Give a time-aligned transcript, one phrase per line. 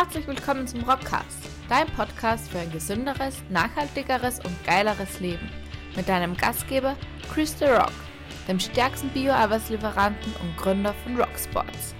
[0.00, 5.50] Herzlich willkommen zum Rockcast, dein Podcast für ein gesünderes, nachhaltigeres und geileres Leben.
[5.96, 6.94] Mit deinem Gastgeber
[7.34, 7.90] Chris The Rock,
[8.46, 11.96] dem stärksten Bio-Arbeitslieferanten und Gründer von Rocksports.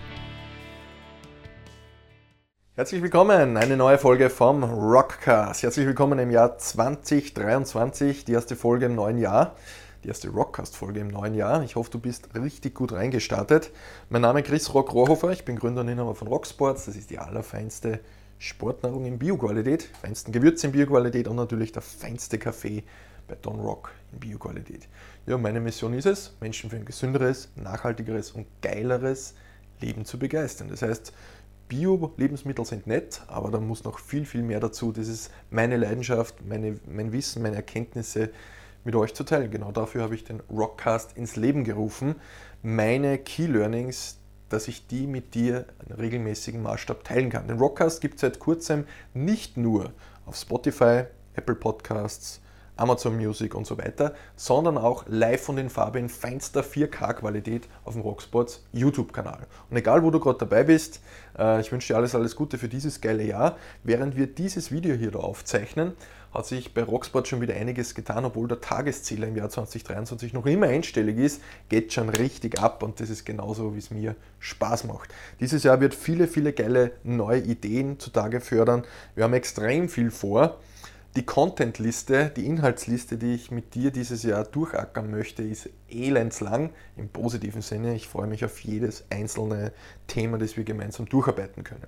[2.76, 5.64] Herzlich willkommen, eine neue Folge vom Rockcast.
[5.64, 9.56] Herzlich willkommen im Jahr 2023, die erste Folge im neuen Jahr
[10.04, 11.62] die erste Rockcast-Folge im neuen Jahr.
[11.62, 13.70] Ich hoffe, du bist richtig gut reingestartet.
[14.10, 16.86] Mein Name ist Chris Rock Rohrhofer, ich bin Gründer und Inhaber von Rocksports.
[16.86, 18.00] Das ist die allerfeinste
[18.38, 22.84] Sportnahrung in Bioqualität, feinsten Gewürze in Bioqualität und natürlich der feinste Kaffee
[23.26, 24.88] bei Don Rock in Bioqualität.
[25.26, 29.34] Ja, meine Mission ist es, Menschen für ein gesünderes, nachhaltigeres und geileres
[29.80, 30.68] Leben zu begeistern.
[30.68, 31.12] Das heißt,
[31.68, 34.92] Bio-Lebensmittel sind nett, aber da muss noch viel, viel mehr dazu.
[34.92, 38.30] Das ist meine Leidenschaft, meine, mein Wissen, meine Erkenntnisse,
[38.84, 39.50] mit euch zu teilen.
[39.50, 42.16] Genau dafür habe ich den Rockcast ins Leben gerufen.
[42.62, 47.48] Meine Key Learnings, dass ich die mit dir in regelmäßigen Maßstab teilen kann.
[47.48, 49.92] Den Rockcast gibt es seit kurzem nicht nur
[50.26, 52.40] auf Spotify, Apple Podcasts,
[52.78, 57.94] Amazon Music und so weiter, sondern auch live und in Farbe in feinster 4K-Qualität auf
[57.94, 59.46] dem Rocksports YouTube-Kanal.
[59.68, 61.00] Und egal, wo du gerade dabei bist,
[61.36, 63.56] äh, ich wünsche dir alles, alles Gute für dieses geile Jahr.
[63.82, 65.92] Während wir dieses Video hier aufzeichnen,
[66.32, 70.46] hat sich bei Rocksport schon wieder einiges getan, obwohl der Tageszähler im Jahr 2023 noch
[70.46, 74.84] immer einstellig ist, geht schon richtig ab und das ist genauso, wie es mir Spaß
[74.84, 75.10] macht.
[75.40, 78.84] Dieses Jahr wird viele, viele geile neue Ideen zutage fördern.
[79.14, 80.58] Wir haben extrem viel vor.
[81.16, 87.08] Die Content-Liste, die Inhaltsliste, die ich mit dir dieses Jahr durchackern möchte, ist elendslang im
[87.08, 87.94] positiven Sinne.
[87.96, 89.72] Ich freue mich auf jedes einzelne
[90.06, 91.86] Thema, das wir gemeinsam durcharbeiten können.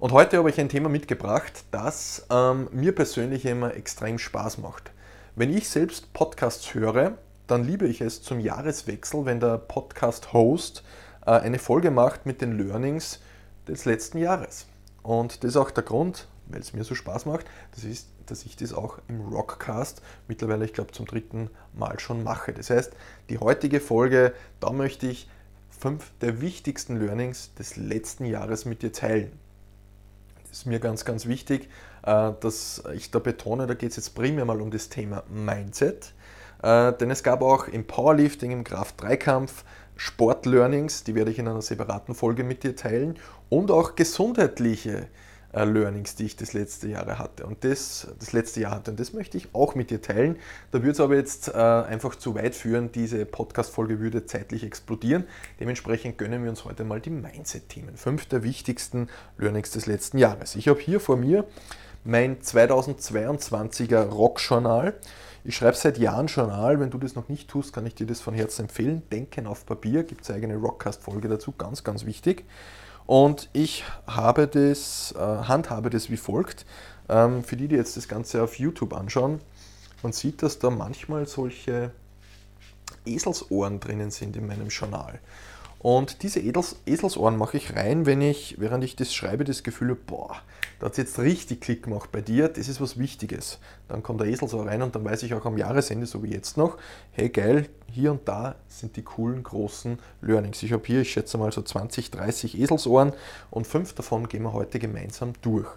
[0.00, 4.92] Und heute habe ich ein Thema mitgebracht, das ähm, mir persönlich immer extrem Spaß macht.
[5.36, 10.84] Wenn ich selbst Podcasts höre, dann liebe ich es zum Jahreswechsel, wenn der Podcast-Host
[11.26, 13.20] äh, eine Folge macht mit den Learnings
[13.68, 14.64] des letzten Jahres.
[15.02, 18.46] Und das ist auch der Grund, weil es mir so Spaß macht, das ist, dass
[18.46, 22.54] ich das auch im Rockcast mittlerweile, ich glaube, zum dritten Mal schon mache.
[22.54, 22.94] Das heißt,
[23.28, 25.28] die heutige Folge, da möchte ich
[25.68, 29.38] fünf der wichtigsten Learnings des letzten Jahres mit dir teilen
[30.50, 31.68] ist mir ganz, ganz wichtig,
[32.02, 36.12] äh, dass ich da betone, da geht es jetzt primär mal um das Thema Mindset.
[36.62, 39.64] Äh, denn es gab auch im Powerlifting, im Kraft-3-Kampf
[39.96, 43.18] Sport-Learnings, die werde ich in einer separaten Folge mit dir teilen
[43.50, 45.08] und auch gesundheitliche
[45.52, 48.90] äh, Learnings, die ich das letzte Jahr hatte und das, das letzte Jahr hatte.
[48.92, 50.36] Und das möchte ich auch mit dir teilen.
[50.70, 52.92] Da würde es aber jetzt äh, einfach zu weit führen.
[52.92, 55.24] Diese Podcast-Folge würde zeitlich explodieren.
[55.58, 57.96] Dementsprechend gönnen wir uns heute mal die Mindset-Themen.
[57.96, 59.08] Fünf der wichtigsten
[59.38, 60.54] Learnings des letzten Jahres.
[60.54, 61.44] Ich habe hier vor mir
[62.04, 64.94] mein 2022er Rock-Journal.
[65.42, 66.80] Ich schreibe seit Jahren Journal.
[66.80, 69.02] Wenn du das noch nicht tust, kann ich dir das von Herzen empfehlen.
[69.10, 72.44] Denken auf Papier, gibt es eigene Rockcast-Folge dazu, ganz, ganz wichtig.
[73.10, 76.64] Und ich habe das, äh, handhabe das wie folgt.
[77.08, 79.40] Ähm, für die, die jetzt das Ganze auf YouTube anschauen,
[80.04, 81.90] man sieht, dass da manchmal solche
[83.04, 85.18] Eselsohren drinnen sind in meinem Journal.
[85.82, 89.90] Und diese Edels, Eselsohren mache ich rein, wenn ich, während ich das schreibe, das Gefühl
[89.90, 90.36] habe, boah,
[90.78, 93.58] da hat es jetzt richtig Klick gemacht bei dir, das ist was Wichtiges.
[93.88, 96.58] Dann kommt der Eselsohr rein und dann weiß ich auch am Jahresende, so wie jetzt
[96.58, 96.76] noch,
[97.12, 100.62] hey geil, hier und da sind die coolen großen Learnings.
[100.62, 103.14] Ich habe hier, ich schätze mal so 20, 30 Eselsohren
[103.50, 105.68] und fünf davon gehen wir heute gemeinsam durch.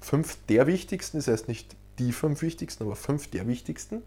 [0.00, 4.02] Fünf der wichtigsten, das heißt nicht die fünf wichtigsten, aber fünf der wichtigsten.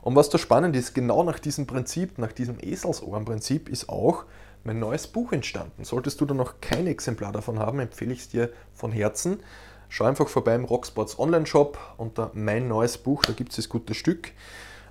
[0.00, 4.26] Und was da spannend ist, genau nach diesem Prinzip, nach diesem Eselsohrenprinzip ist auch,
[4.64, 5.84] mein neues Buch entstanden.
[5.84, 9.40] Solltest du da noch kein Exemplar davon haben, empfehle ich es dir von Herzen.
[9.88, 13.94] Schau einfach vorbei im Rocksports Online-Shop unter Mein neues Buch, da gibt es das gute
[13.94, 14.32] Stück.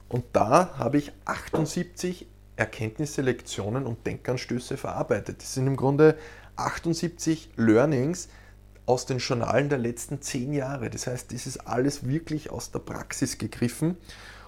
[0.10, 5.42] Und da habe ich 78 Erkenntnisse, Lektionen und Denkanstöße verarbeitet.
[5.42, 6.18] Das sind im Grunde
[6.58, 8.28] 78 Learnings
[8.86, 10.90] aus den Journalen der letzten 10 Jahre.
[10.90, 13.98] Das heißt, das ist alles wirklich aus der Praxis gegriffen.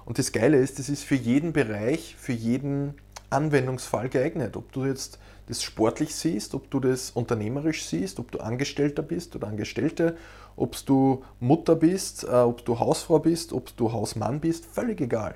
[0.06, 2.96] Und das Geile ist, das ist für jeden Bereich, für jeden
[3.34, 4.56] Anwendungsfall geeignet.
[4.56, 9.36] Ob du jetzt das sportlich siehst, ob du das unternehmerisch siehst, ob du Angestellter bist
[9.36, 10.16] oder Angestellte,
[10.56, 15.36] ob du Mutter bist, äh, ob du Hausfrau bist, ob du Hausmann bist, völlig egal.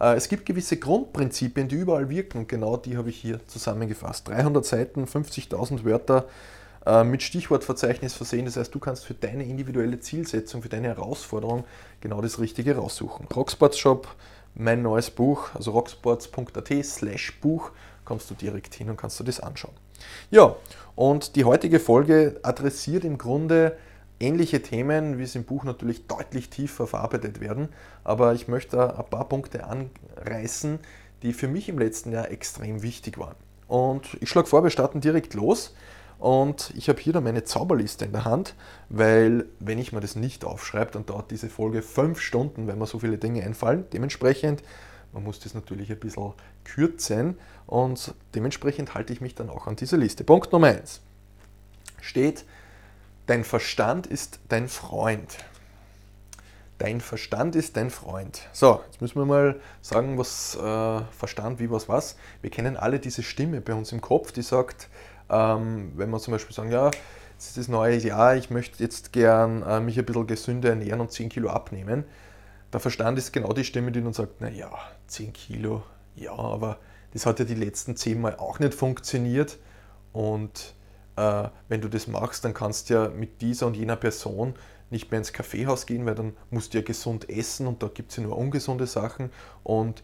[0.00, 4.28] Äh, es gibt gewisse Grundprinzipien, die überall wirken und genau die habe ich hier zusammengefasst.
[4.28, 6.26] 300 Seiten, 50.000 Wörter
[6.86, 8.44] äh, mit Stichwortverzeichnis versehen.
[8.44, 11.64] Das heißt, du kannst für deine individuelle Zielsetzung, für deine Herausforderung
[12.00, 13.26] genau das Richtige raussuchen.
[13.34, 14.08] Rocksports Shop
[14.54, 17.70] mein neues Buch, also rocksports.at slash Buch,
[18.04, 19.74] kommst du direkt hin und kannst du das anschauen.
[20.30, 20.56] Ja,
[20.96, 23.76] und die heutige Folge adressiert im Grunde
[24.20, 27.68] ähnliche Themen, wie es im Buch natürlich deutlich tiefer verarbeitet werden,
[28.04, 30.78] aber ich möchte ein paar Punkte anreißen,
[31.22, 33.36] die für mich im letzten Jahr extrem wichtig waren.
[33.66, 35.74] Und ich schlage vor, wir starten direkt los.
[36.18, 38.54] Und ich habe hier dann meine Zauberliste in der Hand,
[38.88, 42.86] weil wenn ich mir das nicht aufschreibe, dann dauert diese Folge fünf Stunden, wenn mir
[42.86, 43.84] so viele Dinge einfallen.
[43.92, 44.62] Dementsprechend,
[45.12, 46.32] man muss das natürlich ein bisschen
[46.64, 50.24] kürzen und dementsprechend halte ich mich dann auch an dieser Liste.
[50.24, 51.00] Punkt Nummer eins
[52.00, 52.44] steht,
[53.26, 55.38] dein Verstand ist dein Freund.
[56.78, 58.40] Dein Verstand ist dein Freund.
[58.52, 62.16] So, jetzt müssen wir mal sagen, was äh, Verstand, wie, was, was.
[62.40, 64.88] Wir kennen alle diese Stimme bei uns im Kopf, die sagt,
[65.30, 66.90] ähm, wenn wir zum Beispiel sagen, ja,
[67.38, 71.00] es ist das neue Jahr, ich möchte jetzt gern äh, mich ein bisschen gesünder ernähren
[71.00, 72.04] und 10 Kilo abnehmen.
[72.72, 74.70] Der Verstand ist genau die Stimme, die uns sagt, naja,
[75.06, 75.82] 10 Kilo,
[76.16, 76.78] ja, aber
[77.12, 79.58] das hat ja die letzten 10 Mal auch nicht funktioniert.
[80.12, 80.74] Und
[81.16, 84.54] äh, wenn du das machst, dann kannst du ja mit dieser und jener Person
[84.90, 88.10] nicht mehr ins Kaffeehaus gehen, weil dann musst du ja gesund essen und da gibt
[88.10, 89.30] es ja nur ungesunde Sachen
[89.62, 90.02] und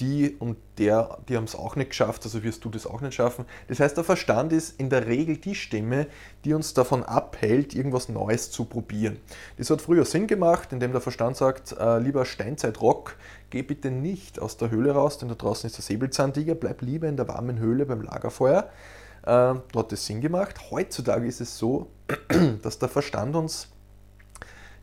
[0.00, 3.14] die und der, die haben es auch nicht geschafft, also wirst du das auch nicht
[3.14, 3.44] schaffen.
[3.68, 6.08] Das heißt, der Verstand ist in der Regel die Stimme,
[6.44, 9.18] die uns davon abhält, irgendwas Neues zu probieren.
[9.56, 13.16] Das hat früher Sinn gemacht, indem der Verstand sagt, äh, lieber Steinzeitrock,
[13.50, 17.08] geh bitte nicht aus der Höhle raus, denn da draußen ist der Säbelzahntiger, bleib lieber
[17.08, 18.70] in der warmen Höhle beim Lagerfeuer.
[19.22, 20.72] Äh, da hat das Sinn gemacht.
[20.72, 21.88] Heutzutage ist es so,
[22.62, 23.68] dass der Verstand uns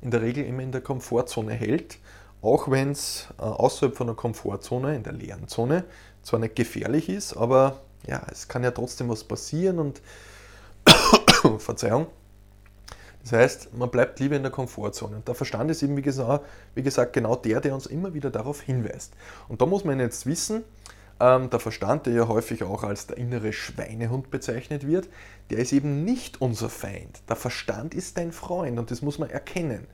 [0.01, 1.99] in der Regel immer in der Komfortzone hält,
[2.41, 5.83] auch wenn es äh, außerhalb von der Komfortzone, in der leeren Zone,
[6.23, 10.01] zwar nicht gefährlich ist, aber ja, es kann ja trotzdem was passieren und
[11.59, 12.07] Verzeihung.
[13.23, 15.17] Das heißt, man bleibt lieber in der Komfortzone.
[15.17, 18.31] Und der Verstand ist eben, wie gesagt, wie gesagt, genau der, der uns immer wieder
[18.31, 19.13] darauf hinweist.
[19.47, 20.63] Und da muss man jetzt wissen,
[21.19, 25.07] ähm, der Verstand, der ja häufig auch als der innere Schweinehund bezeichnet wird,
[25.51, 27.21] der ist eben nicht unser Feind.
[27.29, 29.85] Der Verstand ist dein Freund und das muss man erkennen.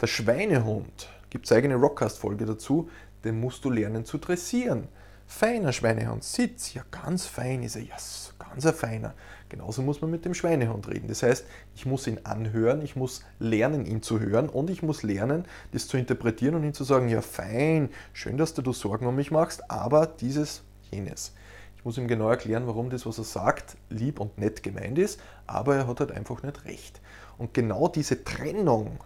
[0.00, 2.90] Der Schweinehund, gibt es eigene Rockcast-Folge dazu,
[3.24, 4.86] den musst du lernen zu dressieren.
[5.26, 9.14] Feiner Schweinehund, Sitz, ja ganz fein ist er, ja yes, ganz ein feiner.
[9.48, 11.08] Genauso muss man mit dem Schweinehund reden.
[11.08, 15.02] Das heißt, ich muss ihn anhören, ich muss lernen, ihn zu hören und ich muss
[15.02, 19.16] lernen, das zu interpretieren und ihm zu sagen, ja fein, schön, dass du Sorgen um
[19.16, 21.32] mich machst, aber dieses jenes.
[21.78, 25.18] Ich muss ihm genau erklären, warum das, was er sagt, lieb und nett gemeint ist,
[25.46, 27.00] aber er hat halt einfach nicht recht.
[27.38, 28.98] Und genau diese Trennung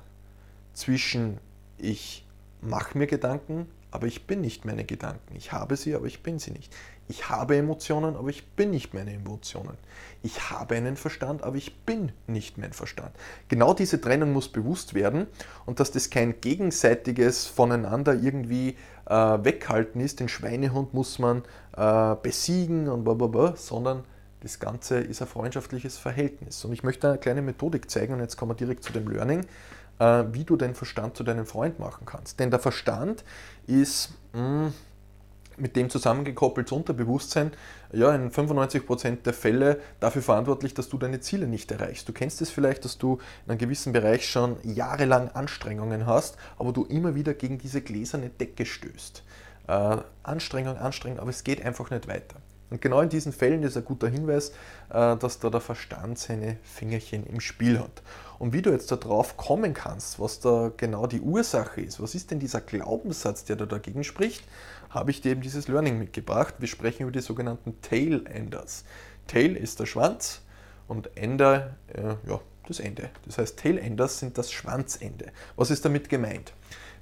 [0.73, 1.39] zwischen
[1.79, 2.25] ich
[2.61, 5.37] mache mir Gedanken, aber ich bin nicht meine Gedanken.
[5.37, 6.75] Ich habe sie, aber ich bin sie nicht.
[7.09, 9.79] Ich habe Emotionen, aber ich bin nicht meine Emotionen.
[10.23, 13.15] Ich habe einen Verstand, aber ich bin nicht mein Verstand.
[13.49, 15.29] Genau diese Trennung muss bewusst werden
[15.67, 18.77] und dass das kein gegenseitiges voneinander irgendwie
[19.07, 20.19] äh, weghalten ist.
[20.21, 21.45] Den Schweinehund muss man
[21.77, 24.05] äh, besiegen und blablabla, sondern
[24.41, 26.65] das Ganze ist ein freundschaftliches Verhältnis.
[26.65, 29.47] Und ich möchte eine kleine Methodik zeigen und jetzt kommen wir direkt zu dem Learning,
[29.99, 32.41] äh, wie du den Verstand zu deinem Freund machen kannst.
[32.41, 33.25] Denn der Verstand
[33.67, 34.75] ist mh, mm,
[35.59, 37.53] mit dem zusammengekoppeltes Unterbewusstsein
[37.93, 42.09] ja in 95% der Fälle dafür verantwortlich, dass du deine Ziele nicht erreichst.
[42.09, 46.73] Du kennst es vielleicht, dass du in einem gewissen Bereich schon jahrelang Anstrengungen hast, aber
[46.73, 49.23] du immer wieder gegen diese gläserne Decke stößt.
[49.69, 52.37] Äh, Anstrengung, Anstrengung, aber es geht einfach nicht weiter.
[52.71, 54.51] Und genau in diesen Fällen ist ein guter Hinweis,
[54.91, 58.03] äh, dass da der Verstand seine Fingerchen im Spiel hat.
[58.39, 62.31] Und wie du jetzt darauf kommen kannst, was da genau die Ursache ist, was ist
[62.31, 64.45] denn dieser Glaubenssatz, der da dagegen spricht,
[64.91, 66.55] habe ich dir eben dieses Learning mitgebracht.
[66.59, 68.85] Wir sprechen über die sogenannten Tail Enders.
[69.27, 70.43] Tail ist der Schwanz
[70.89, 73.11] und Ender, äh, ja, das Ende.
[73.25, 75.27] Das heißt, Tail Enders sind das Schwanzende.
[75.57, 76.53] Was ist damit gemeint?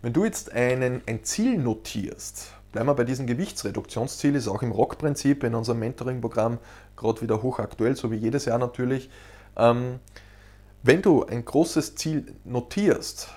[0.02, 4.73] Wenn du jetzt einen, ein Ziel notierst, bleiben wir bei diesem Gewichtsreduktionsziel, ist auch im
[4.73, 6.59] Rock-Prinzip in unserem Mentoring-Programm
[6.97, 9.11] gerade wieder hochaktuell, so wie jedes Jahr natürlich.
[9.57, 10.00] Ähm,
[10.83, 13.28] wenn du ein großes Ziel notierst,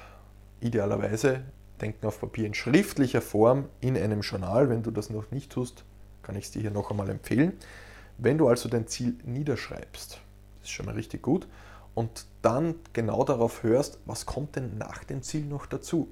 [0.59, 1.43] idealerweise
[1.79, 5.83] denken auf Papier in schriftlicher Form in einem Journal, wenn du das noch nicht tust,
[6.23, 7.53] kann ich es dir hier noch einmal empfehlen.
[8.17, 10.19] Wenn du also dein Ziel niederschreibst,
[10.55, 11.47] das ist schon mal richtig gut,
[11.93, 16.07] und dann genau darauf hörst, was kommt denn nach dem Ziel noch dazu?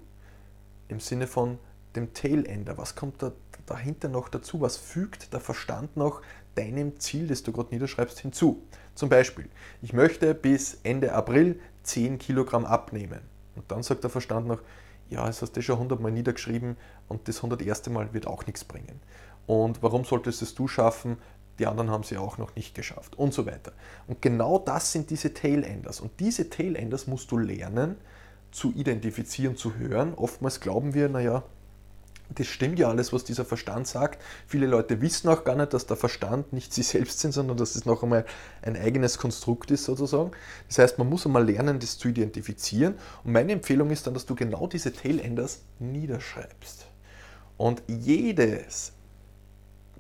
[0.90, 1.58] Im Sinne von
[1.96, 3.32] dem Tailender, was kommt da
[3.66, 4.62] dahinter noch dazu?
[4.62, 6.22] Was fügt der Verstand noch
[6.56, 8.64] deinem Ziel, das du gerade niederschreibst, hinzu?
[8.94, 9.50] Zum Beispiel,
[9.82, 13.22] ich möchte bis Ende April 10 Kilogramm abnehmen.
[13.56, 14.60] Und dann sagt der Verstand noch,
[15.10, 17.90] ja, es hast du schon 100 Mal niedergeschrieben und das 101.
[17.90, 19.00] Mal wird auch nichts bringen.
[19.46, 21.18] Und warum solltest es du schaffen?
[21.60, 23.72] Die anderen haben sie auch noch nicht geschafft und so weiter.
[24.08, 26.02] Und genau das sind diese Tailenders.
[26.02, 27.96] Und diese Tailenders musst du lernen
[28.52, 30.14] zu identifizieren, zu hören.
[30.16, 31.44] Oftmals glauben wir, naja,
[32.30, 34.22] das stimmt ja alles, was dieser Verstand sagt.
[34.48, 37.76] Viele Leute wissen auch gar nicht, dass der Verstand nicht sie selbst sind, sondern dass
[37.76, 38.26] es noch einmal
[38.62, 40.32] ein eigenes Konstrukt ist sozusagen.
[40.68, 42.96] Das heißt, man muss einmal lernen, das zu identifizieren.
[43.24, 46.88] Und meine Empfehlung ist dann, dass du genau diese Tailenders niederschreibst.
[47.58, 48.94] Und jedes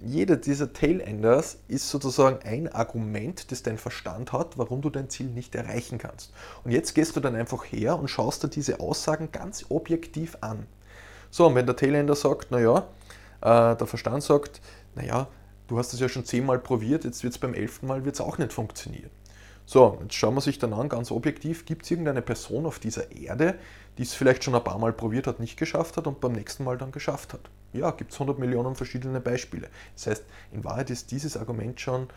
[0.01, 5.27] jeder dieser Tailenders ist sozusagen ein Argument, das dein Verstand hat, warum du dein Ziel
[5.27, 6.34] nicht erreichen kannst.
[6.63, 10.67] Und jetzt gehst du dann einfach her und schaust dir diese Aussagen ganz objektiv an.
[11.35, 12.87] So, und wenn der Tailender sagt, naja,
[13.41, 14.61] äh, der Verstand sagt,
[14.95, 15.27] naja,
[15.67, 18.37] du hast es ja schon zehnmal probiert, jetzt wird es beim elften Mal wird's auch
[18.37, 19.09] nicht funktionieren.
[19.65, 23.11] So, jetzt schauen wir sich dann an, ganz objektiv, gibt es irgendeine Person auf dieser
[23.11, 23.55] Erde,
[23.97, 26.63] die es vielleicht schon ein paar Mal probiert hat, nicht geschafft hat und beim nächsten
[26.63, 27.41] Mal dann geschafft hat?
[27.73, 29.67] Ja, gibt es 100 Millionen verschiedene Beispiele.
[29.93, 30.23] Das heißt,
[30.53, 32.07] in Wahrheit ist dieses Argument schon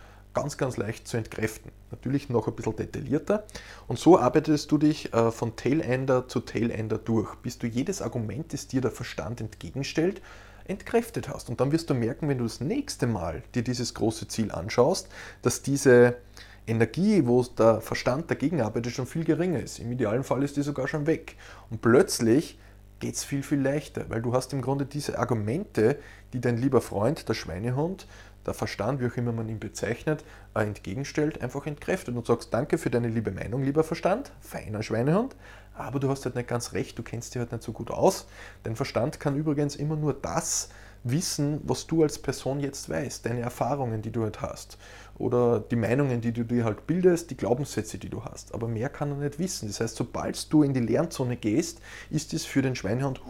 [0.43, 1.73] ganz, ganz leicht zu entkräften.
[1.91, 3.45] Natürlich noch ein bisschen detaillierter.
[3.87, 8.53] Und so arbeitest du dich äh, von Tailender zu Tailender durch, bis du jedes Argument,
[8.53, 10.21] das dir der Verstand entgegenstellt,
[10.67, 11.49] entkräftet hast.
[11.49, 15.09] Und dann wirst du merken, wenn du das nächste Mal dir dieses große Ziel anschaust,
[15.43, 16.17] dass diese
[16.67, 19.79] Energie, wo der Verstand dagegen arbeitet, schon viel geringer ist.
[19.79, 21.37] Im idealen Fall ist die sogar schon weg.
[21.71, 22.59] Und plötzlich
[23.01, 25.99] geht es viel, viel leichter, weil du hast im Grunde diese Argumente,
[26.33, 28.07] die dein lieber Freund, der Schweinehund,
[28.47, 32.79] der Verstand, wie auch immer man ihn bezeichnet, äh, entgegenstellt, einfach entkräftet und sagst, danke
[32.79, 35.37] für deine liebe Meinung, lieber Verstand, feiner Schweinehund,
[35.75, 38.27] aber du hast halt nicht ganz recht, du kennst dich halt nicht so gut aus.
[38.63, 40.71] Dein Verstand kann übrigens immer nur das
[41.05, 44.79] wissen, was du als Person jetzt weißt, deine Erfahrungen, die du halt hast
[45.17, 48.55] oder die Meinungen, die du dir halt bildest, die Glaubenssätze, die du hast.
[48.55, 49.69] Aber mehr kann er nicht wissen.
[49.69, 51.81] Das heißt, sobald du in die Lernzone gehst,
[52.11, 53.21] ist es für den Schweinehund,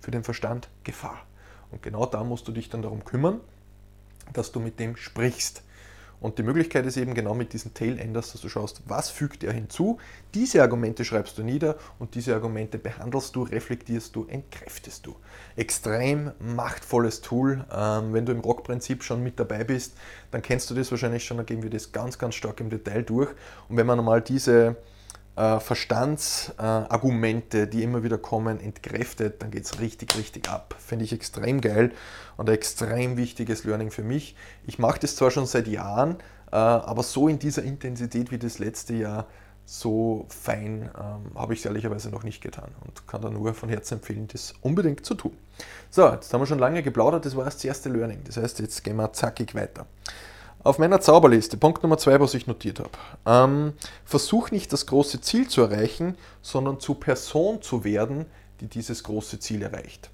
[0.00, 1.26] für den Verstand Gefahr.
[1.70, 3.40] Und genau da musst du dich dann darum kümmern,
[4.32, 5.62] dass du mit dem sprichst.
[6.20, 9.52] Und die Möglichkeit ist eben genau mit diesen Tailenders, dass du schaust, was fügt er
[9.52, 9.98] hinzu.
[10.34, 15.16] Diese Argumente schreibst du nieder und diese Argumente behandelst du, reflektierst du, entkräftest du.
[15.56, 17.64] Extrem machtvolles Tool.
[17.72, 19.94] Ähm, wenn du im Rock-Prinzip schon mit dabei bist,
[20.30, 23.02] dann kennst du das wahrscheinlich schon, dann gehen wir das ganz, ganz stark im Detail
[23.02, 23.30] durch.
[23.70, 24.76] Und wenn man mal diese
[25.40, 30.74] äh, Verstandsargumente, äh, die immer wieder kommen, entkräftet, dann geht es richtig, richtig ab.
[30.78, 31.92] Finde ich extrem geil
[32.36, 34.36] und ein extrem wichtiges Learning für mich.
[34.66, 36.16] Ich mache das zwar schon seit Jahren,
[36.52, 39.26] äh, aber so in dieser Intensität wie das letzte Jahr,
[39.64, 43.68] so fein ähm, habe ich es ehrlicherweise noch nicht getan und kann da nur von
[43.68, 45.36] Herzen empfehlen, das unbedingt zu tun.
[45.90, 48.18] So, jetzt haben wir schon lange geplaudert, das war das erste Learning.
[48.24, 49.86] Das heißt, jetzt gehen wir zackig weiter.
[50.62, 52.90] Auf meiner Zauberliste, Punkt Nummer zwei, was ich notiert habe.
[53.24, 53.72] Ähm,
[54.04, 58.26] versuch nicht das große Ziel zu erreichen, sondern zu Person zu werden,
[58.60, 60.10] die dieses große Ziel erreicht.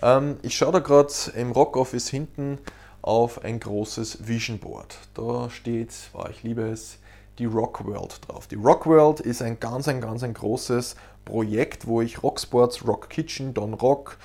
[0.00, 2.58] Ähm, ich schaue da gerade im Rock Office hinten
[3.02, 4.96] auf ein großes Vision Board.
[5.12, 6.96] Da steht, oh, ich liebe es,
[7.38, 8.46] die Rock World drauf.
[8.46, 10.96] Die Rock World ist ein ganz, ein ganz ein großes
[11.26, 14.16] Projekt, wo ich Rock Sports, Rock Kitchen, Don Rock,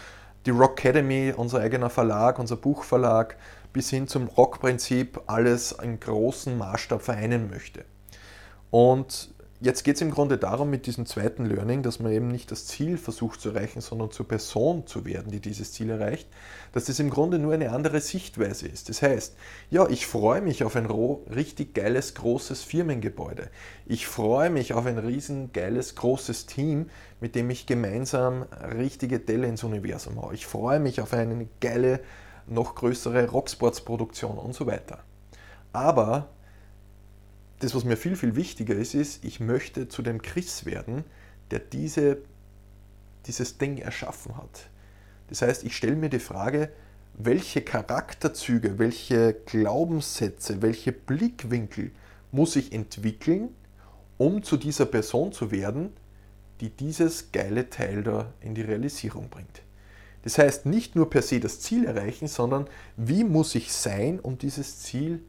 [0.45, 3.35] die Rock Academy, unser eigener Verlag, unser Buchverlag,
[3.73, 7.85] bis hin zum Rock-Prinzip alles in großen Maßstab vereinen möchte.
[8.69, 12.51] Und jetzt geht es im Grunde darum, mit diesem zweiten Learning, dass man eben nicht
[12.51, 16.27] das Ziel versucht zu erreichen, sondern zur Person zu werden, die dieses Ziel erreicht,
[16.73, 18.89] dass das im Grunde nur eine andere Sichtweise ist.
[18.89, 19.35] Das heißt,
[19.71, 23.49] ja, ich freue mich auf ein richtig geiles, großes Firmengebäude.
[23.85, 28.43] Ich freue mich auf ein riesen geiles, großes Team, mit dem ich gemeinsam
[28.77, 30.35] richtige Delle ins Universum haue.
[30.35, 31.99] Ich freue mich auf eine geile
[32.47, 35.03] noch größere Rocksports-Produktion und so weiter.
[35.73, 36.29] Aber
[37.59, 41.03] das, was mir viel, viel wichtiger ist, ist, ich möchte zu dem Chris werden,
[41.51, 42.19] der diese,
[43.25, 44.69] dieses Ding erschaffen hat.
[45.29, 46.69] Das heißt, ich stelle mir die Frage,
[47.17, 51.91] welche Charakterzüge, welche Glaubenssätze, welche Blickwinkel
[52.31, 53.49] muss ich entwickeln,
[54.17, 55.93] um zu dieser Person zu werden,
[56.61, 59.61] die dieses geile Teil da in die Realisierung bringt.
[60.27, 62.67] Das heißt, nicht nur per se das Ziel erreichen, sondern
[62.97, 65.23] wie muss ich sein, um dieses Ziel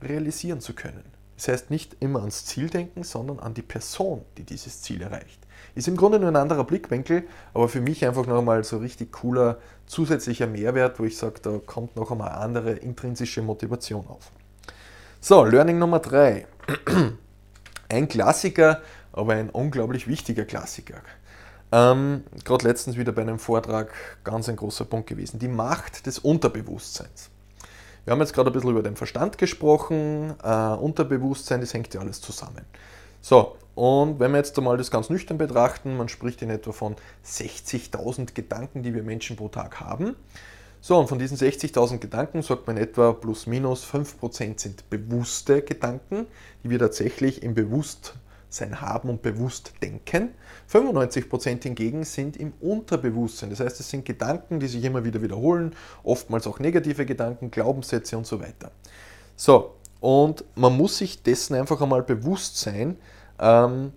[0.00, 1.04] realisieren zu können.
[1.36, 5.38] Das heißt, nicht immer ans Ziel denken, sondern an die Person, die dieses Ziel erreicht.
[5.74, 9.12] Ist im Grunde nur ein anderer Blickwinkel, aber für mich einfach noch einmal so richtig
[9.12, 14.32] cooler zusätzlicher Mehrwert, wo ich sage, da kommt noch einmal andere intrinsische Motivation auf.
[15.20, 16.46] So, Learning Nummer drei.
[17.90, 18.80] Ein Klassiker,
[19.12, 21.02] aber ein unglaublich wichtiger Klassiker.
[21.72, 23.92] Ähm, Gerade letztens wieder bei einem Vortrag
[24.24, 25.38] ganz ein großer Punkt gewesen.
[25.38, 27.30] Die Macht des Unterbewusstseins.
[28.04, 30.34] Wir haben jetzt gerade ein bisschen über den Verstand gesprochen.
[30.42, 32.64] Äh, Unterbewusstsein, das hängt ja alles zusammen.
[33.20, 36.96] So, und wenn wir jetzt einmal das ganz nüchtern betrachten, man spricht in etwa von
[37.24, 40.16] 60.000 Gedanken, die wir Menschen pro Tag haben.
[40.80, 46.26] So, und von diesen 60.000 Gedanken sagt man etwa plus minus 5% sind bewusste Gedanken,
[46.64, 48.18] die wir tatsächlich im Bewusstsein
[48.50, 50.34] sein Haben und bewusst denken.
[50.72, 53.50] 95% hingegen sind im Unterbewusstsein.
[53.50, 55.74] Das heißt, es sind Gedanken, die sich immer wieder wiederholen,
[56.04, 58.70] oftmals auch negative Gedanken, Glaubenssätze und so weiter.
[59.36, 62.96] So, und man muss sich dessen einfach einmal bewusst sein,
[63.38, 63.92] ähm,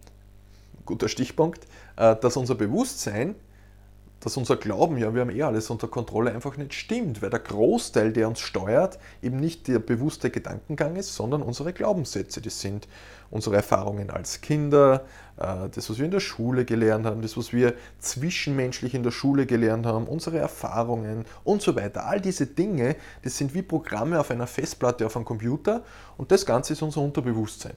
[0.86, 1.66] guter Stichpunkt,
[1.96, 3.36] äh, dass unser Bewusstsein
[4.24, 7.40] dass unser Glauben, ja, wir haben eh alles unter Kontrolle, einfach nicht stimmt, weil der
[7.40, 12.42] Großteil, der uns steuert, eben nicht der bewusste Gedankengang ist, sondern unsere Glaubenssätze.
[12.42, 12.88] Das sind
[13.30, 15.04] unsere Erfahrungen als Kinder,
[15.38, 19.12] äh, das, was wir in der Schule gelernt haben, das, was wir zwischenmenschlich in der
[19.12, 22.06] Schule gelernt haben, unsere Erfahrungen und so weiter.
[22.06, 25.84] All diese Dinge, das sind wie Programme auf einer Festplatte auf einem Computer
[26.16, 27.76] und das Ganze ist unser Unterbewusstsein.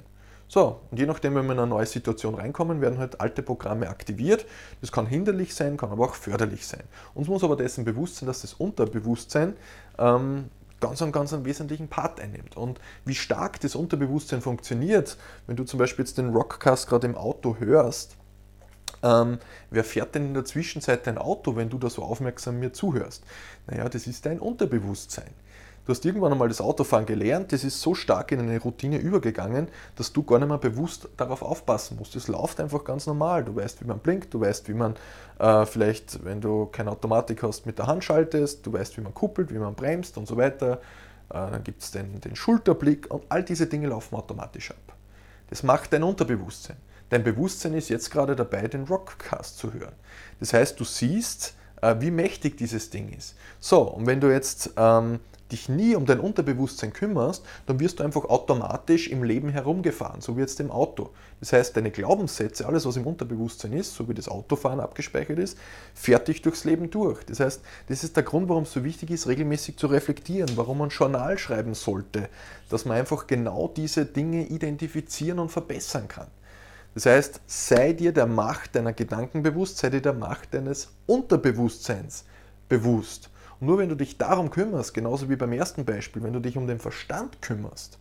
[0.48, 3.88] So, und je nachdem, wenn wir in eine neue Situation reinkommen, werden halt alte Programme
[3.88, 4.46] aktiviert.
[4.80, 6.84] Das kann hinderlich sein, kann aber auch förderlich sein.
[7.14, 9.56] Uns muss aber dessen bewusst sein, dass das Unterbewusstsein
[9.98, 10.50] ähm,
[10.80, 12.56] ganz, einen, ganz einen wesentlichen Part einnimmt.
[12.56, 17.16] Und wie stark das Unterbewusstsein funktioniert, wenn du zum Beispiel jetzt den Rockcast gerade im
[17.16, 18.16] Auto hörst,
[19.02, 19.38] ähm,
[19.70, 23.24] wer fährt denn in der Zwischenzeit dein Auto, wenn du da so aufmerksam mir zuhörst?
[23.66, 25.30] Naja, das ist dein Unterbewusstsein.
[25.86, 29.68] Du hast irgendwann einmal das Autofahren gelernt, das ist so stark in eine Routine übergegangen,
[29.94, 32.16] dass du gar nicht mehr bewusst darauf aufpassen musst.
[32.16, 33.44] Es läuft einfach ganz normal.
[33.44, 34.96] Du weißt, wie man blinkt, du weißt, wie man
[35.38, 39.14] äh, vielleicht, wenn du keine Automatik hast, mit der Hand schaltest, du weißt, wie man
[39.14, 40.80] kuppelt, wie man bremst und so weiter.
[41.30, 44.96] Äh, dann gibt es den, den Schulterblick und all diese Dinge laufen automatisch ab.
[45.50, 46.78] Das macht dein Unterbewusstsein.
[47.10, 49.94] Dein Bewusstsein ist jetzt gerade dabei, den Rockcast zu hören.
[50.40, 53.36] Das heißt, du siehst, äh, wie mächtig dieses Ding ist.
[53.60, 55.20] So, und wenn du jetzt ähm,
[55.52, 60.36] dich nie um dein Unterbewusstsein kümmerst, dann wirst du einfach automatisch im Leben herumgefahren, so
[60.36, 61.10] wie jetzt im Auto.
[61.40, 65.58] Das heißt, deine Glaubenssätze, alles was im Unterbewusstsein ist, so wie das Autofahren abgespeichert ist,
[65.94, 67.24] fährt dich durchs Leben durch.
[67.24, 70.78] Das heißt, das ist der Grund, warum es so wichtig ist, regelmäßig zu reflektieren, warum
[70.78, 72.28] man Journal schreiben sollte,
[72.68, 76.28] dass man einfach genau diese Dinge identifizieren und verbessern kann.
[76.94, 82.24] Das heißt, sei dir der Macht deiner Gedanken bewusst, sei dir der Macht deines Unterbewusstseins
[82.70, 83.28] bewusst.
[83.60, 86.56] Und nur wenn du dich darum kümmerst, genauso wie beim ersten Beispiel, wenn du dich
[86.56, 87.98] um den Verstand kümmerst,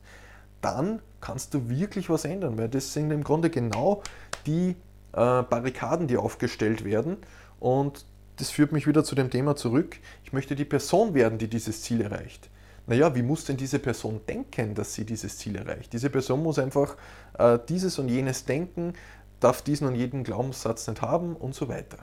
[0.62, 4.02] dann kannst du wirklich was ändern, weil das sind im Grunde genau
[4.46, 4.76] die
[5.14, 7.18] äh, Barrikaden, die aufgestellt werden.
[7.60, 8.06] Und
[8.38, 9.98] das führt mich wieder zu dem Thema zurück.
[10.24, 12.50] Ich möchte die Person werden, die dieses Ziel erreicht.
[12.88, 15.94] Naja, wie muss denn diese Person denken, dass sie dieses Ziel erreicht?
[15.94, 16.98] Diese Person muss einfach
[17.40, 18.94] äh, dieses und jenes denken,
[19.40, 21.98] darf diesen und jeden Glaubenssatz nicht haben und so weiter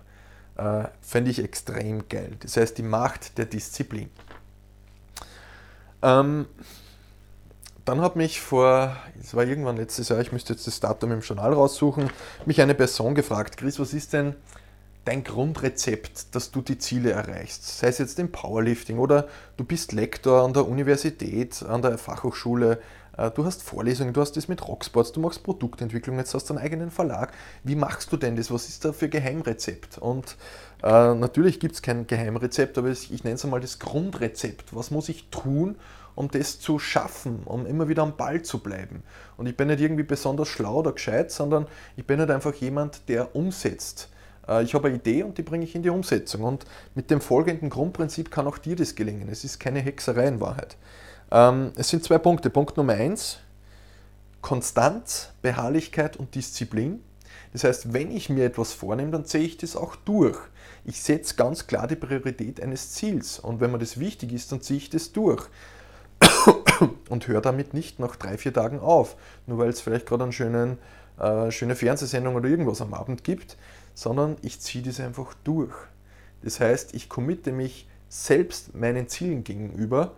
[0.56, 2.36] äh, fände ich extrem geil.
[2.40, 4.10] Das heißt, die Macht der Disziplin.
[6.02, 6.46] Ähm,
[7.84, 11.20] dann hat mich vor, es war irgendwann letztes Jahr, ich müsste jetzt das Datum im
[11.20, 12.10] Journal raussuchen,
[12.46, 14.36] mich eine Person gefragt, Chris, was ist denn
[15.04, 17.78] dein Grundrezept, dass du die Ziele erreichst?
[17.78, 22.80] Sei es jetzt im Powerlifting oder du bist Lektor an der Universität, an der Fachhochschule,
[23.16, 26.64] du hast Vorlesungen, du hast das mit Rocksports, du machst Produktentwicklung, jetzt hast du einen
[26.64, 27.32] eigenen Verlag.
[27.62, 28.50] Wie machst du denn das?
[28.50, 29.98] Was ist da für Geheimrezept?
[29.98, 30.36] Und
[30.82, 34.74] äh, natürlich gibt es kein Geheimrezept, aber ich, ich nenne es einmal das Grundrezept.
[34.74, 35.76] Was muss ich tun,
[36.14, 39.02] um das zu schaffen, um immer wieder am Ball zu bleiben?
[39.36, 43.08] Und ich bin nicht irgendwie besonders schlau oder gescheit, sondern ich bin halt einfach jemand,
[43.08, 44.08] der umsetzt.
[44.48, 46.42] Äh, ich habe eine Idee und die bringe ich in die Umsetzung.
[46.42, 49.28] Und mit dem folgenden Grundprinzip kann auch dir das gelingen.
[49.30, 50.76] Es ist keine Hexerei in Wahrheit.
[51.32, 52.50] Ähm, es sind zwei Punkte.
[52.50, 53.38] Punkt Nummer eins,
[54.42, 57.02] Konstanz, Beharrlichkeit und Disziplin.
[57.54, 60.38] Das heißt, wenn ich mir etwas vornehme, dann ziehe ich das auch durch.
[60.84, 64.60] Ich setze ganz klar die Priorität eines Ziels und wenn mir das wichtig ist, dann
[64.60, 65.48] ziehe ich das durch
[67.08, 69.16] und höre damit nicht nach drei, vier Tagen auf,
[69.46, 70.78] nur weil es vielleicht gerade eine schönen,
[71.18, 73.56] äh, schöne Fernsehsendung oder irgendwas am Abend gibt,
[73.94, 75.74] sondern ich ziehe das einfach durch.
[76.42, 80.12] Das heißt, ich committe mich selbst meinen Zielen gegenüber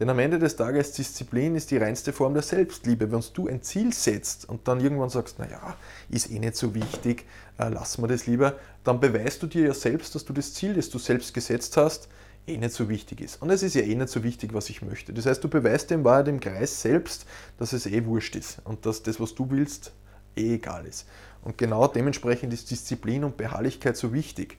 [0.00, 3.12] denn am Ende des Tages, Disziplin ist die reinste Form der Selbstliebe.
[3.12, 5.76] Wenn du ein Ziel setzt und dann irgendwann sagst, naja,
[6.10, 7.26] ist eh nicht so wichtig,
[7.58, 10.74] äh, lass mal das lieber, dann beweist du dir ja selbst, dass du das Ziel,
[10.74, 12.08] das du selbst gesetzt hast,
[12.46, 13.40] eh nicht so wichtig ist.
[13.40, 15.12] Und es ist ja eh nicht so wichtig, was ich möchte.
[15.12, 17.24] Das heißt, du beweist dem Wahrheit im Kreis selbst,
[17.58, 19.92] dass es eh wurscht ist und dass das, was du willst,
[20.36, 21.06] eh egal ist.
[21.42, 24.58] Und genau dementsprechend ist Disziplin und Beharrlichkeit so wichtig.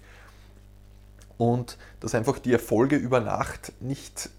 [1.37, 4.29] Und dass einfach die Erfolge über Nacht nicht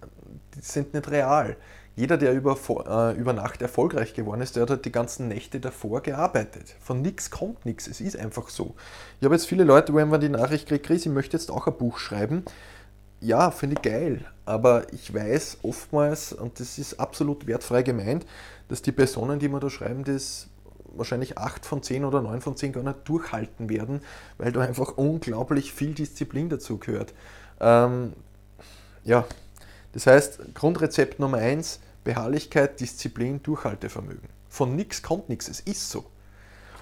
[0.61, 1.57] sind nicht real.
[1.97, 5.61] Jeder, der über, äh, über Nacht erfolgreich geworden ist, der hat halt die ganzen Nächte
[5.61, 6.77] davor gearbeitet.
[6.81, 7.87] Von nichts kommt nichts.
[7.87, 8.75] Es ist einfach so.
[9.19, 11.67] Ich habe jetzt viele Leute, wo man die Nachricht kriegt, Chris, ich möchte jetzt auch
[11.67, 12.45] ein Buch schreiben.
[13.21, 14.27] Ja, finde ich geil.
[14.45, 18.27] Aber ich weiß oftmals, und das ist absolut wertfrei gemeint,
[18.69, 20.49] dass die Personen, die mir da schreiben, das
[20.99, 24.03] wahrscheinlich 8 von 10 oder 9 von 10 gar nicht durchhalten werden,
[24.37, 27.15] weil da einfach unglaublich viel Disziplin dazu gehört.
[27.61, 28.13] Ähm,
[29.05, 29.25] ja,
[29.97, 34.29] das heißt, Grundrezept Nummer eins, Beharrlichkeit, Disziplin, Durchhaltevermögen.
[34.51, 36.05] Von nichts kommt nichts, es ist so.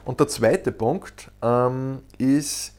[0.05, 2.72] Und der zweite Punkt ähm, ist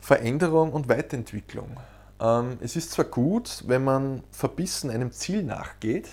[0.00, 1.78] Veränderung und Weiterentwicklung.
[2.20, 6.08] Ähm, es ist zwar gut, wenn man verbissen einem Ziel nachgeht,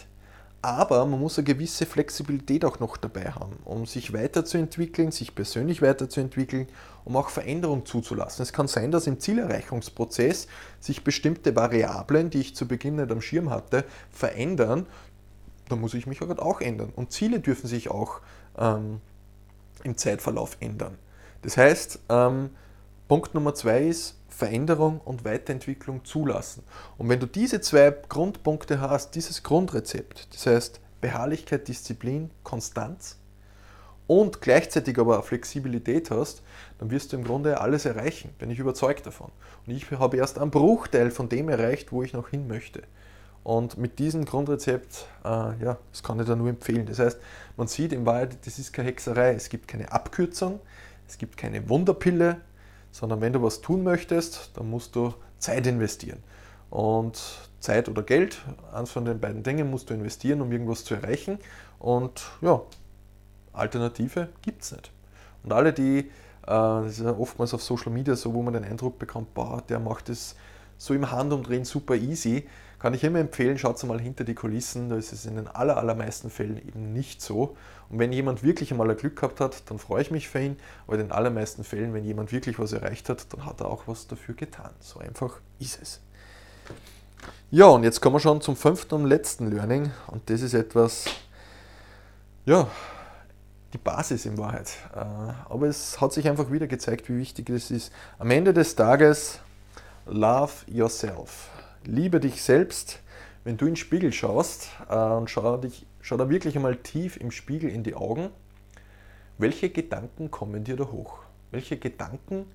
[0.61, 5.81] Aber man muss eine gewisse Flexibilität auch noch dabei haben, um sich weiterzuentwickeln, sich persönlich
[5.81, 6.67] weiterzuentwickeln,
[7.05, 8.43] um auch Veränderung zuzulassen.
[8.43, 10.47] Es kann sein, dass im Zielerreichungsprozess
[10.81, 14.85] sich bestimmte Variablen, die ich zu Beginn nicht am Schirm hatte, verändern.
[15.69, 16.91] Da muss ich mich halt auch ändern.
[16.93, 18.19] Und Ziele dürfen sich auch
[18.57, 18.99] ähm,
[19.83, 20.97] im Zeitverlauf ändern.
[21.41, 22.49] Das heißt, ähm,
[23.07, 26.63] Punkt Nummer zwei ist, Veränderung und Weiterentwicklung zulassen.
[26.97, 33.17] Und wenn du diese zwei Grundpunkte hast, dieses Grundrezept, das heißt Beharrlichkeit, Disziplin, Konstanz
[34.07, 36.41] und gleichzeitig aber Flexibilität hast,
[36.77, 39.29] dann wirst du im Grunde alles erreichen, bin ich überzeugt davon.
[39.67, 42.83] Und ich habe erst einen Bruchteil von dem erreicht, wo ich noch hin möchte.
[43.43, 46.85] Und mit diesem Grundrezept, äh, ja, das kann ich da nur empfehlen.
[46.85, 47.19] Das heißt,
[47.57, 49.33] man sieht in Wahrheit, das ist keine Hexerei.
[49.33, 50.61] Es gibt keine Abkürzung,
[51.09, 52.37] es gibt keine Wunderpille,
[52.91, 56.23] sondern wenn du was tun möchtest, dann musst du Zeit investieren.
[56.69, 57.21] Und
[57.59, 58.39] Zeit oder Geld,
[58.73, 61.39] eins von den beiden Dingen musst du investieren, um irgendwas zu erreichen.
[61.79, 62.61] Und ja,
[63.53, 64.91] Alternative gibt es nicht.
[65.43, 66.05] Und alle, die, äh,
[66.43, 69.79] das ist ja oftmals auf Social Media so, wo man den Eindruck bekommt, boah, der
[69.79, 70.35] macht es
[70.77, 72.47] so im Handumdrehen super easy,
[72.79, 75.77] kann ich immer empfehlen, schaut mal hinter die Kulissen, da ist es in den aller,
[75.77, 77.57] allermeisten Fällen eben nicht so.
[77.89, 80.57] Und wenn jemand wirklich einmal ein Glück gehabt hat, dann freue ich mich für ihn,
[80.87, 83.83] aber in den allermeisten Fällen, wenn jemand wirklich was erreicht hat, dann hat er auch
[83.87, 84.71] was dafür getan.
[84.79, 85.99] So einfach ist es.
[87.51, 91.05] Ja, und jetzt kommen wir schon zum fünften und letzten Learning und das ist etwas,
[92.45, 92.67] ja,
[93.73, 94.71] die Basis in Wahrheit.
[94.95, 97.91] Äh, aber es hat sich einfach wieder gezeigt, wie wichtig es ist.
[98.19, 99.39] Am Ende des Tages,
[100.05, 101.49] love yourself
[101.85, 102.99] liebe dich selbst,
[103.43, 107.17] wenn du in den Spiegel schaust äh, und schau, dich, schau da wirklich einmal tief
[107.17, 108.29] im Spiegel in die Augen,
[109.37, 111.19] welche Gedanken kommen dir da hoch?
[111.51, 112.45] Welche Gedanken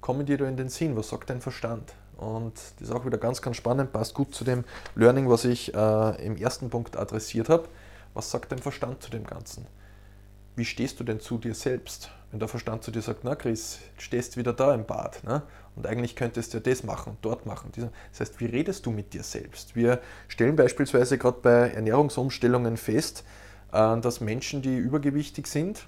[0.00, 0.96] kommen dir da in den Sinn?
[0.96, 1.94] Was sagt dein Verstand?
[2.16, 5.74] Und das ist auch wieder ganz, ganz spannend, passt gut zu dem Learning, was ich
[5.74, 7.68] äh, im ersten Punkt adressiert habe.
[8.14, 9.66] Was sagt dein Verstand zu dem Ganzen?
[10.54, 12.10] Wie stehst du denn zu dir selbst?
[12.32, 15.42] Wenn der Verstand zu dir sagt, na Chris, stehst wieder da im Bad ne?
[15.76, 17.70] und eigentlich könntest du ja das machen dort machen.
[18.10, 19.76] Das heißt, wie redest du mit dir selbst?
[19.76, 23.24] Wir stellen beispielsweise gerade bei Ernährungsumstellungen fest,
[23.70, 25.86] äh, dass Menschen, die übergewichtig sind,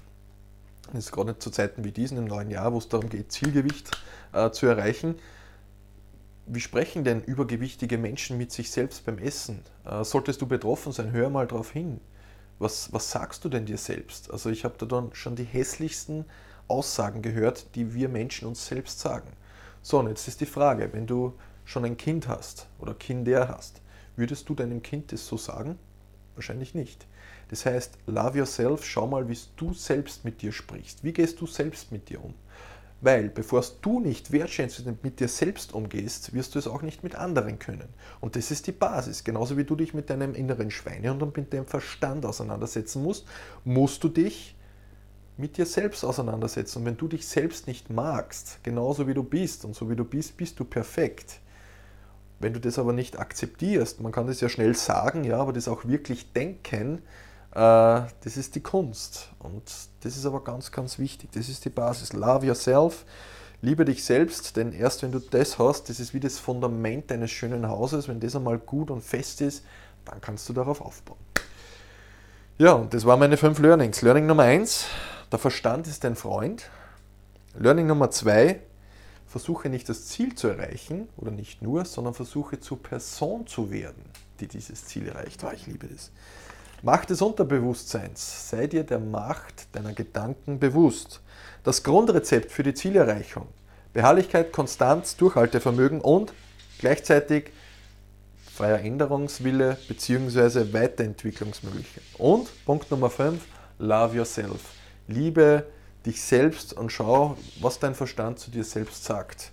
[0.93, 3.89] das ist gerade zu Zeiten wie diesen im neuen Jahr, wo es darum geht, Zielgewicht
[4.31, 5.15] äh, zu erreichen,
[6.45, 9.63] wie sprechen denn übergewichtige Menschen mit sich selbst beim Essen?
[9.83, 11.99] Äh, solltest du betroffen sein, hör mal drauf hin
[12.59, 14.31] was, was sagst du denn dir selbst?
[14.31, 16.25] Also ich habe da dann schon die hässlichsten
[16.67, 19.31] Aussagen gehört, die wir Menschen uns selbst sagen.
[19.81, 23.81] So, und jetzt ist die Frage, wenn du schon ein Kind hast oder Kinder hast,
[24.15, 25.77] würdest du deinem Kind das so sagen?
[26.35, 27.05] Wahrscheinlich nicht.
[27.49, 31.03] Das heißt, love yourself, schau mal, wie du selbst mit dir sprichst.
[31.03, 32.33] Wie gehst du selbst mit dir um?
[33.01, 37.15] Weil bevor du nicht wertschätzend mit dir selbst umgehst, wirst du es auch nicht mit
[37.15, 37.89] anderen können.
[38.21, 39.23] Und das ist die Basis.
[39.23, 43.27] Genauso wie du dich mit deinem inneren Schweinehund und mit deinem Verstand auseinandersetzen musst,
[43.63, 44.55] musst du dich
[45.37, 46.79] mit dir selbst auseinandersetzen.
[46.79, 50.05] Und wenn du dich selbst nicht magst, genauso wie du bist, und so wie du
[50.05, 51.39] bist, bist du perfekt.
[52.39, 55.67] Wenn du das aber nicht akzeptierst, man kann das ja schnell sagen, ja, aber das
[55.67, 57.01] auch wirklich denken,
[57.55, 59.29] das ist die Kunst.
[59.39, 59.63] Und
[60.01, 61.31] das ist aber ganz, ganz wichtig.
[61.31, 62.13] Das ist die Basis.
[62.13, 63.05] Love yourself.
[63.61, 67.31] Liebe dich selbst, denn erst wenn du das hast, das ist wie das Fundament deines
[67.31, 69.63] schönen Hauses, wenn das einmal gut und fest ist,
[70.03, 71.17] dann kannst du darauf aufbauen.
[72.57, 74.01] Ja, und das waren meine fünf Learnings.
[74.01, 74.85] Learning Nummer eins,
[75.31, 76.69] der Verstand ist dein Freund.
[77.57, 78.59] Learning Nummer zwei,
[79.25, 84.03] versuche nicht das Ziel zu erreichen oder nicht nur, sondern versuche zur Person zu werden,
[84.39, 85.43] die dieses Ziel erreicht.
[85.43, 86.11] Oh, ich liebe das.
[86.85, 88.51] Macht des Unterbewusstseins.
[88.51, 91.19] Sei dir der Macht deiner Gedanken bewusst.
[91.63, 93.47] Das Grundrezept für die Zielerreichung.
[93.91, 96.31] Beharrlichkeit, Konstanz, Durchhaltevermögen und
[96.77, 97.51] gleichzeitig
[98.53, 100.73] freier Änderungswille bzw.
[100.73, 102.03] Weiterentwicklungsmöglichkeit.
[102.19, 103.41] Und Punkt Nummer 5,
[103.79, 104.61] love yourself.
[105.07, 105.65] Liebe
[106.05, 109.51] dich selbst und schau, was dein Verstand zu dir selbst sagt.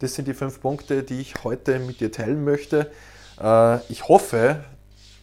[0.00, 2.92] Das sind die fünf Punkte, die ich heute mit dir teilen möchte.
[3.40, 4.62] Äh, ich hoffe,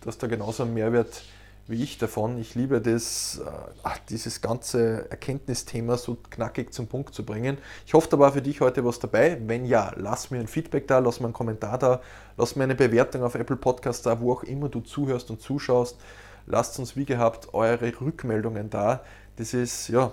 [0.01, 1.21] dass da genauso ein Mehrwert
[1.67, 2.37] wie ich davon.
[2.37, 3.41] Ich liebe das,
[3.85, 7.57] äh, dieses ganze Erkenntnisthema so knackig zum Punkt zu bringen.
[7.85, 9.37] Ich hoffe, da war für dich heute was dabei.
[9.45, 12.01] Wenn ja, lass mir ein Feedback da, lass mir einen Kommentar da,
[12.37, 15.97] lass mir eine Bewertung auf Apple Podcasts da, wo auch immer du zuhörst und zuschaust.
[16.45, 19.01] Lasst uns wie gehabt eure Rückmeldungen da.
[19.37, 20.11] Das ist ja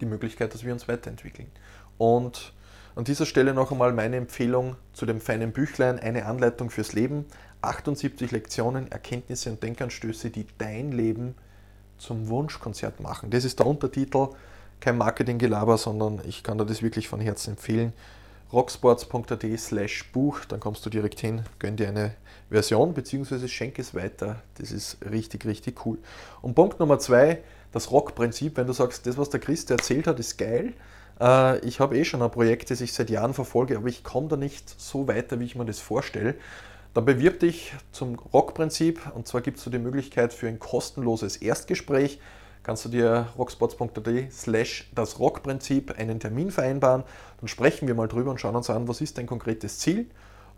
[0.00, 1.50] die Möglichkeit, dass wir uns weiterentwickeln.
[1.98, 2.54] Und
[2.96, 7.26] an dieser Stelle noch einmal meine Empfehlung zu dem feinen Büchlein, eine Anleitung fürs Leben.
[7.62, 11.34] 78 Lektionen, Erkenntnisse und Denkanstöße, die dein Leben
[11.98, 13.30] zum Wunschkonzert machen.
[13.30, 14.28] Das ist der Untertitel,
[14.80, 17.92] kein Marketinggelaber, sondern ich kann dir das wirklich von Herzen empfehlen.
[18.52, 22.14] rocksports.at slash Buch, dann kommst du direkt hin, gönn dir eine
[22.48, 24.42] Version, beziehungsweise schenke es weiter.
[24.56, 25.98] Das ist richtig, richtig cool.
[26.42, 27.42] Und Punkt Nummer zwei,
[27.72, 30.72] das Rock-Prinzip, wenn du sagst, das, was der Christ erzählt hat, ist geil.
[31.20, 34.28] Äh, ich habe eh schon ein Projekt, das ich seit Jahren verfolge, aber ich komme
[34.28, 36.34] da nicht so weiter, wie ich mir das vorstelle.
[36.94, 39.00] Dann bewirb dich zum Rock-Prinzip.
[39.14, 42.20] Und zwar gibt es die Möglichkeit für ein kostenloses Erstgespräch.
[42.62, 47.04] Kannst du dir rockspots.at slash das Rockprinzip einen Termin vereinbaren.
[47.40, 50.06] Dann sprechen wir mal drüber und schauen uns an, was ist dein konkretes Ziel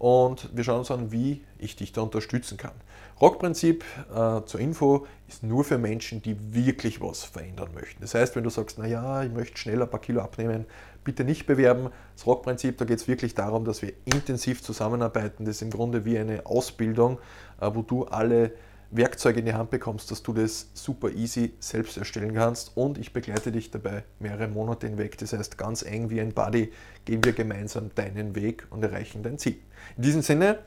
[0.03, 2.73] und wir schauen uns an, wie ich dich da unterstützen kann.
[3.21, 8.01] Rockprinzip äh, zur Info ist nur für Menschen, die wirklich was verändern möchten.
[8.01, 10.67] Das heißt, wenn du sagst, naja, ich möchte schnell ein paar Kilo abnehmen,
[11.05, 11.91] bitte nicht bewerben.
[12.17, 15.45] Das Rockprinzip, da geht es wirklich darum, dass wir intensiv zusammenarbeiten.
[15.45, 17.21] Das ist im Grunde wie eine Ausbildung,
[17.61, 18.51] äh, wo du alle
[18.93, 23.13] Werkzeuge in die Hand bekommst, dass du das super easy selbst erstellen kannst und ich
[23.13, 25.17] begleite dich dabei mehrere Monate hinweg.
[25.19, 26.71] Das heißt, ganz eng wie ein Buddy
[27.07, 29.57] gehen wir gemeinsam deinen Weg und erreichen dein Ziel.
[29.97, 30.59] In diesem Sinne,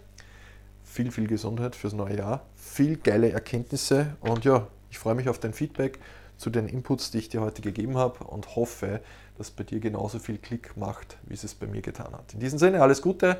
[0.83, 5.39] viel, viel Gesundheit fürs neue Jahr, viel geile Erkenntnisse und ja, ich freue mich auf
[5.39, 5.99] dein Feedback
[6.37, 9.01] zu den Inputs, die ich dir heute gegeben habe und hoffe,
[9.37, 12.33] dass bei dir genauso viel Klick macht, wie es es bei mir getan hat.
[12.33, 13.39] In diesem Sinne, alles Gute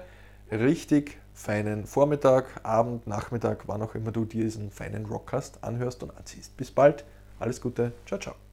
[0.52, 6.56] richtig feinen Vormittag, Abend, Nachmittag, wann auch immer du diesen feinen Rockcast anhörst und anziehst.
[6.58, 7.06] Bis bald,
[7.40, 8.45] alles Gute, ciao, ciao.